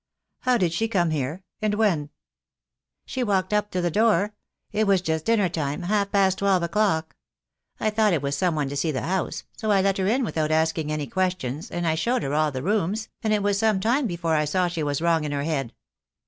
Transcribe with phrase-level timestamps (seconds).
[0.39, 2.09] "How did she come here, and when?""
[3.05, 4.33] She walked up to the door.
[4.71, 7.15] It was just, dinner time— half past twelve o'clock.
[7.79, 10.23] I thought it was some one to see the house, so I let her in
[10.23, 13.59] without asking any ques tions, and I showed her all the rooms, and it was
[13.59, 15.71] some time before I saw she was wrong in her head.